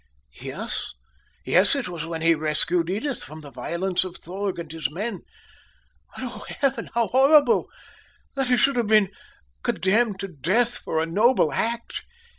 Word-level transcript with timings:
"Yes, 0.41 0.93
yes, 1.45 1.75
it 1.75 1.87
was 1.87 2.07
when 2.07 2.23
he 2.23 2.33
rescued 2.33 2.89
Edith 2.89 3.23
from 3.23 3.41
the 3.41 3.51
violence 3.51 4.03
of 4.03 4.15
Thorg 4.17 4.57
and 4.57 4.71
his 4.71 4.89
men. 4.89 5.19
But 6.15 6.23
oh! 6.23 6.43
heaven, 6.59 6.89
how 6.95 7.09
horrible! 7.09 7.69
that 8.33 8.47
he 8.47 8.57
should 8.57 8.77
have 8.77 8.87
been 8.87 9.11
condemned 9.61 10.19
to 10.21 10.27
death 10.27 10.75
for 10.77 11.03
a 11.03 11.05
noble 11.05 11.53
act! 11.53 12.01